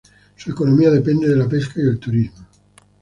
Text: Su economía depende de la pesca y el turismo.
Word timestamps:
Su 0.35 0.49
economía 0.49 0.89
depende 0.89 1.29
de 1.29 1.35
la 1.35 1.47
pesca 1.47 1.79
y 1.79 1.83
el 1.83 1.99
turismo. 1.99 2.43